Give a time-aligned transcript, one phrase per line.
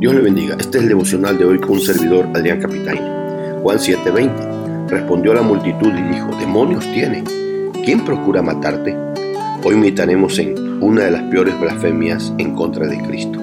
[0.00, 0.56] Dios le bendiga.
[0.58, 3.02] Este es el devocional de hoy con un servidor, Adrián Capitaine.
[3.60, 4.88] Juan 7:20.
[4.88, 7.22] Respondió la multitud y dijo, demonios tiene.
[7.84, 8.96] ¿Quién procura matarte?
[9.62, 13.38] Hoy meditaremos en una de las peores blasfemias en contra de Cristo.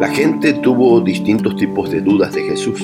[0.00, 2.80] La gente tuvo distintos tipos de dudas de Jesús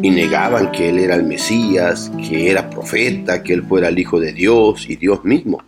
[0.00, 4.20] y negaban que Él era el Mesías, que era profeta, que Él fuera el Hijo
[4.20, 5.64] de Dios y Dios mismo.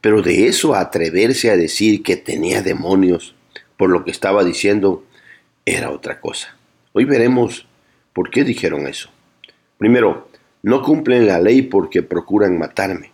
[0.00, 3.34] Pero de eso a atreverse a decir que tenía demonios
[3.76, 5.02] por lo que estaba diciendo
[5.64, 6.56] era otra cosa.
[6.92, 7.66] Hoy veremos
[8.12, 9.10] por qué dijeron eso.
[9.78, 10.28] Primero,
[10.62, 13.12] no cumplen la ley porque procuran matarme.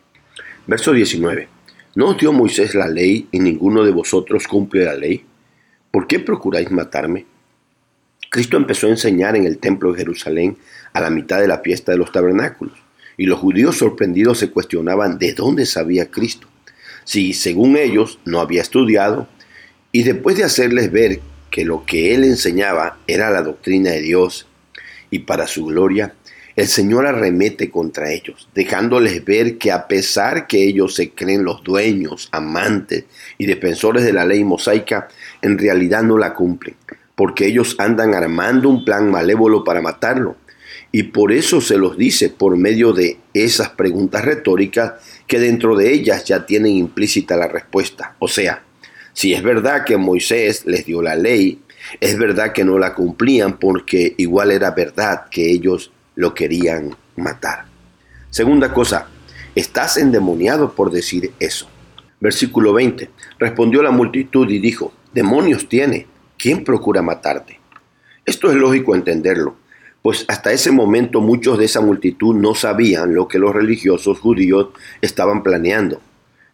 [0.66, 1.48] Verso 19.
[1.94, 5.24] ¿No os dio Moisés la ley y ninguno de vosotros cumple la ley?
[5.90, 7.26] ¿Por qué procuráis matarme?
[8.30, 10.58] Cristo empezó a enseñar en el templo de Jerusalén
[10.92, 12.76] a la mitad de la fiesta de los tabernáculos,
[13.16, 16.48] y los judíos sorprendidos se cuestionaban de dónde sabía Cristo,
[17.04, 19.28] si según ellos no había estudiado,
[19.92, 21.20] y después de hacerles ver
[21.56, 24.46] que lo que él enseñaba era la doctrina de Dios
[25.10, 26.12] y para su gloria,
[26.54, 31.64] el Señor arremete contra ellos, dejándoles ver que a pesar que ellos se creen los
[31.64, 33.06] dueños, amantes
[33.38, 35.08] y defensores de la ley mosaica,
[35.40, 36.76] en realidad no la cumplen,
[37.14, 40.36] porque ellos andan armando un plan malévolo para matarlo.
[40.92, 44.92] Y por eso se los dice por medio de esas preguntas retóricas
[45.26, 48.14] que dentro de ellas ya tienen implícita la respuesta.
[48.18, 48.65] O sea,
[49.16, 51.62] si es verdad que Moisés les dio la ley,
[52.02, 57.64] es verdad que no la cumplían porque igual era verdad que ellos lo querían matar.
[58.28, 59.08] Segunda cosa,
[59.54, 61.66] estás endemoniado por decir eso.
[62.20, 63.08] Versículo 20.
[63.38, 66.06] Respondió la multitud y dijo, demonios tiene,
[66.36, 67.58] ¿quién procura matarte?
[68.26, 69.56] Esto es lógico entenderlo,
[70.02, 74.68] pues hasta ese momento muchos de esa multitud no sabían lo que los religiosos judíos
[75.00, 76.02] estaban planeando,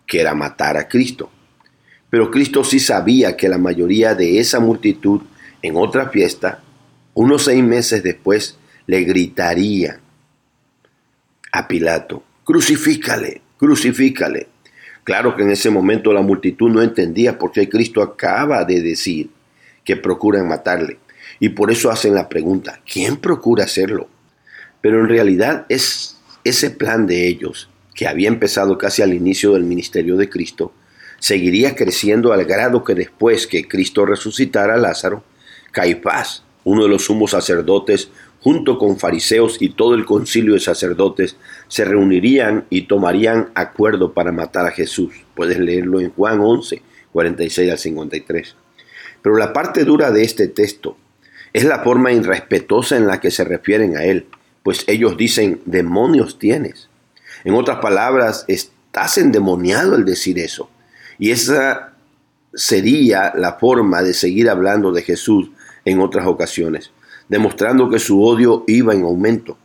[0.07, 1.29] que era matar a Cristo.
[2.13, 5.23] Pero Cristo sí sabía que la mayoría de esa multitud
[5.63, 6.63] en otra fiesta,
[7.15, 9.99] unos seis meses después, le gritaría
[11.53, 14.49] a Pilato, crucifícale, crucifícale.
[15.05, 19.31] Claro que en ese momento la multitud no entendía por qué Cristo acaba de decir
[19.83, 20.99] que procuran matarle.
[21.41, 24.11] Y por eso hacen la pregunta, ¿quién procura hacerlo?
[24.83, 29.65] Pero en realidad es ese plan de ellos, que había empezado casi al inicio del
[29.65, 30.75] ministerio de Cristo,
[31.23, 35.23] seguiría creciendo al grado que después que Cristo resucitara a Lázaro,
[35.71, 38.09] Caifás, uno de los sumos sacerdotes,
[38.41, 41.37] junto con fariseos y todo el concilio de sacerdotes,
[41.69, 45.15] se reunirían y tomarían acuerdo para matar a Jesús.
[45.37, 48.57] Puedes leerlo en Juan 11, 46 al 53.
[49.23, 50.97] Pero la parte dura de este texto
[51.53, 54.27] es la forma irrespetuosa en la que se refieren a él,
[54.65, 56.89] pues ellos dicen, demonios tienes.
[57.45, 60.69] En otras palabras, estás endemoniado al decir eso.
[61.23, 61.93] Y esa
[62.53, 65.53] sería la forma de seguir hablando de Jesús
[65.85, 66.91] en otras ocasiones,
[67.29, 69.57] demostrando que su odio iba en aumento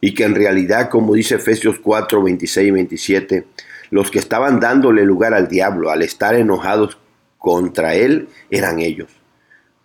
[0.00, 3.46] y que en realidad, como dice Efesios 4, 26 y 27,
[3.90, 6.98] los que estaban dándole lugar al diablo al estar enojados
[7.38, 9.08] contra él eran ellos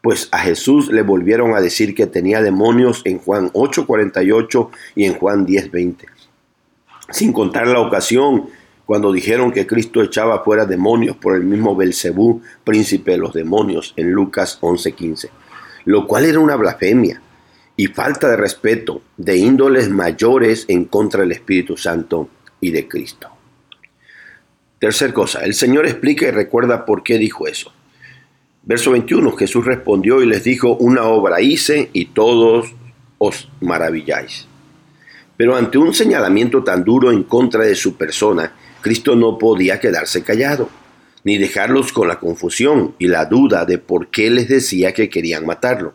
[0.02, 5.14] pues a Jesús le volvieron a decir que tenía demonios en Juan 8:48 y en
[5.14, 6.08] Juan 10:20.
[7.12, 8.50] Sin contar la ocasión
[8.92, 13.94] cuando dijeron que Cristo echaba fuera demonios por el mismo Belcebú, príncipe de los demonios,
[13.96, 15.30] en Lucas 11:15,
[15.86, 17.22] lo cual era una blasfemia
[17.78, 22.28] y falta de respeto de índoles mayores en contra del Espíritu Santo
[22.60, 23.30] y de Cristo.
[24.78, 27.72] Tercer cosa, el Señor explica y recuerda por qué dijo eso.
[28.64, 32.76] Verso 21, Jesús respondió y les dijo, una obra hice y todos
[33.20, 34.48] os maravilláis.
[35.38, 40.24] Pero ante un señalamiento tan duro en contra de su persona, Cristo no podía quedarse
[40.24, 40.70] callado,
[41.24, 45.46] ni dejarlos con la confusión y la duda de por qué les decía que querían
[45.46, 45.94] matarlo.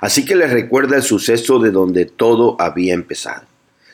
[0.00, 3.42] Así que les recuerda el suceso de donde todo había empezado,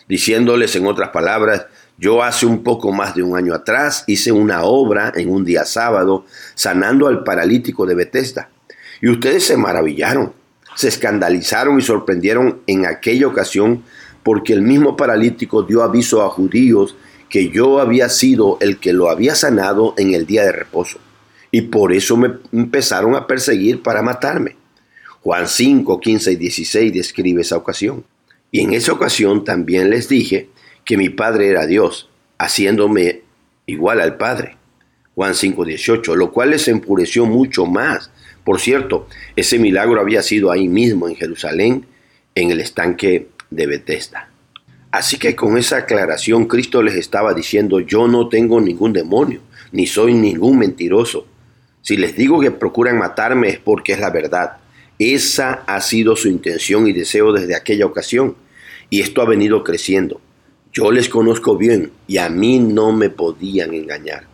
[0.09, 1.67] diciéndoles en otras palabras,
[1.99, 5.65] yo hace un poco más de un año atrás hice una obra en un día
[5.65, 8.51] sábado sanando al paralítico de Bethesda.
[9.01, 10.33] Y ustedes se maravillaron,
[10.75, 13.83] se escandalizaron y sorprendieron en aquella ocasión
[14.23, 16.97] porque el mismo paralítico dio aviso a judíos
[17.29, 20.99] que yo había sido el que lo había sanado en el día de reposo.
[21.51, 24.57] Y por eso me empezaron a perseguir para matarme.
[25.23, 28.05] Juan 5, 15 y 16 describe esa ocasión.
[28.51, 30.51] Y en esa ocasión también les dije
[30.85, 32.09] que mi Padre era Dios,
[32.39, 33.23] haciéndome
[33.67, 34.57] igual al Padre.
[35.17, 38.11] Juan 5:18, lo cual les enfureció mucho más.
[38.45, 41.87] Por cierto, ese milagro había sido ahí mismo en Jerusalén,
[42.35, 44.31] en el estanque de Bethesda.
[44.97, 49.87] Así que con esa aclaración Cristo les estaba diciendo, yo no tengo ningún demonio, ni
[49.87, 51.27] soy ningún mentiroso.
[51.83, 54.57] Si les digo que procuran matarme es porque es la verdad.
[54.99, 58.37] Esa ha sido su intención y deseo desde aquella ocasión,
[58.89, 60.23] y esto ha venido creciendo.
[60.73, 64.25] Yo les conozco bien y a mí no me podían engañar.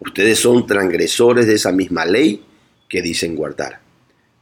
[0.00, 2.44] Ustedes son transgresores de esa misma ley
[2.90, 3.80] que dicen guardar.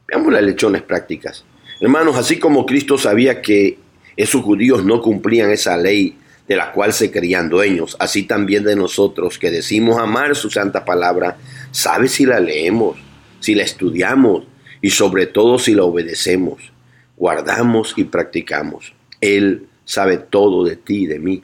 [0.08, 1.44] Veamos las lecciones prácticas.
[1.80, 3.78] Hermanos, así como Cristo sabía que
[4.18, 6.18] esos judíos no cumplían esa ley
[6.48, 10.84] de la cual se creían dueños, así también de nosotros que decimos amar su santa
[10.84, 11.36] palabra,
[11.70, 12.98] sabe si la leemos,
[13.38, 14.44] si la estudiamos
[14.82, 16.72] y sobre todo si la obedecemos,
[17.16, 18.92] guardamos y practicamos.
[19.20, 21.42] Él sabe todo de ti y de mí.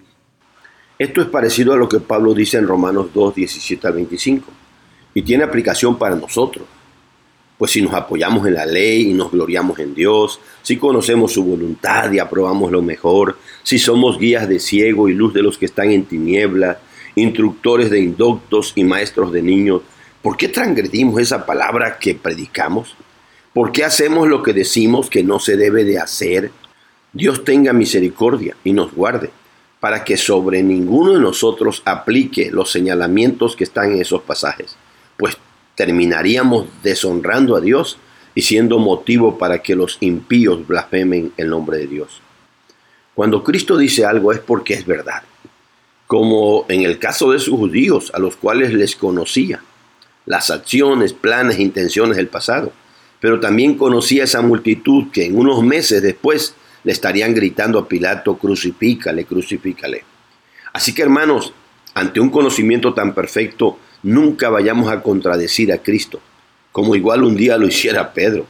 [0.98, 4.52] Esto es parecido a lo que Pablo dice en Romanos 2, 17 al 25
[5.14, 6.66] y tiene aplicación para nosotros.
[7.58, 11.44] Pues si nos apoyamos en la ley y nos gloriamos en Dios, si conocemos su
[11.44, 15.66] voluntad y aprobamos lo mejor, si somos guías de ciego y luz de los que
[15.66, 16.78] están en tinieblas,
[17.14, 19.82] instructores de indoctos y maestros de niños,
[20.20, 22.96] ¿por qué transgredimos esa palabra que predicamos?
[23.52, 26.50] ¿Por qué hacemos lo que decimos que no se debe de hacer?
[27.12, 29.30] Dios tenga misericordia y nos guarde,
[29.78, 34.76] para que sobre ninguno de nosotros aplique los señalamientos que están en esos pasajes,
[35.16, 35.36] pues
[35.74, 37.98] terminaríamos deshonrando a Dios
[38.34, 42.20] y siendo motivo para que los impíos blasfemen el nombre de Dios.
[43.14, 45.22] Cuando Cristo dice algo es porque es verdad,
[46.06, 49.62] como en el caso de sus judíos, a los cuales les conocía
[50.26, 52.72] las acciones, planes, intenciones del pasado,
[53.20, 58.36] pero también conocía esa multitud que en unos meses después le estarían gritando a Pilato,
[58.36, 60.04] crucifícale, crucifícale.
[60.72, 61.52] Así que hermanos,
[61.94, 66.20] ante un conocimiento tan perfecto, nunca vayamos a contradecir a Cristo,
[66.70, 68.46] como igual un día lo hiciera Pedro,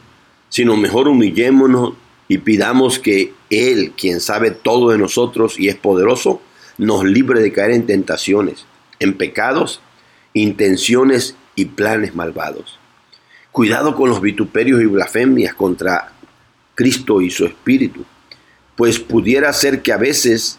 [0.51, 1.95] sino mejor humillémonos
[2.29, 6.43] y pidamos que Él, quien sabe todo de nosotros y es poderoso,
[6.77, 8.67] nos libre de caer en tentaciones,
[8.99, 9.81] en pecados,
[10.33, 12.79] intenciones y planes malvados.
[13.53, 16.13] Cuidado con los vituperios y blasfemias contra
[16.75, 18.05] Cristo y su Espíritu,
[18.75, 20.59] pues pudiera ser que a veces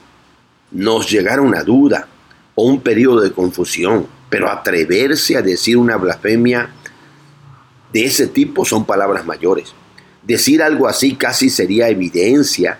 [0.71, 2.07] nos llegara una duda
[2.53, 6.69] o un periodo de confusión pero atreverse a decir una blasfemia
[7.93, 9.73] de ese tipo son palabras mayores.
[10.23, 12.77] Decir algo así casi sería evidencia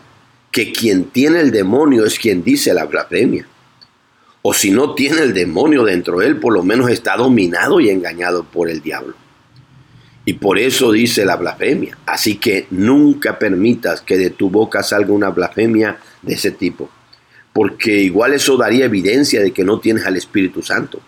[0.52, 3.48] que quien tiene el demonio es quien dice la blasfemia.
[4.42, 7.90] O si no tiene el demonio dentro de él, por lo menos está dominado y
[7.90, 9.16] engañado por el diablo.
[10.26, 11.98] Y por eso dice la blasfemia.
[12.06, 16.90] Así que nunca permitas que de tu boca salga una blasfemia de ese tipo.
[17.54, 21.00] Porque igual eso daría evidencia de que no tienes al Espíritu Santo.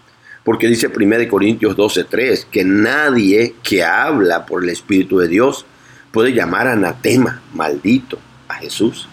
[0.48, 5.66] Porque dice 1 Corintios 12:3 que nadie que habla por el Espíritu de Dios
[6.10, 8.18] puede llamar anatema, maldito,
[8.48, 9.10] a Jesús.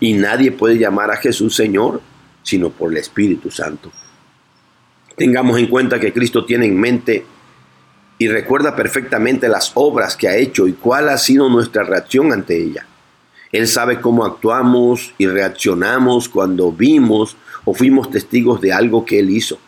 [0.00, 2.00] Y nadie puede llamar a Jesús Señor,
[2.42, 3.92] sino por el Espíritu Santo.
[5.16, 7.24] Tengamos en cuenta que Cristo tiene en mente
[8.18, 12.60] y recuerda perfectamente las obras que ha hecho y cuál ha sido nuestra reacción ante
[12.60, 12.88] ella.
[13.52, 19.30] Él sabe cómo actuamos y reaccionamos cuando vimos o fuimos testigos de algo que Él
[19.30, 19.60] hizo.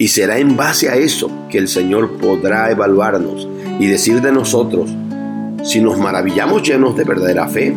[0.00, 3.46] Y será en base a eso que el Señor podrá evaluarnos
[3.78, 4.88] y decir de nosotros
[5.62, 7.76] si nos maravillamos llenos de verdadera fe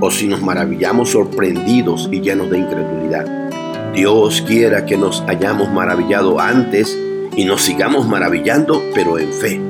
[0.00, 3.92] o si nos maravillamos sorprendidos y llenos de incredulidad.
[3.94, 6.98] Dios quiera que nos hayamos maravillado antes
[7.36, 9.60] y nos sigamos maravillando, pero en fe,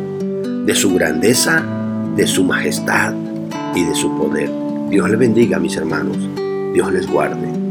[0.65, 1.63] de su grandeza,
[2.17, 3.13] de su majestad
[3.75, 4.51] y de su poder.
[4.89, 6.17] Dios les bendiga, mis hermanos.
[6.73, 7.62] Dios les guarde.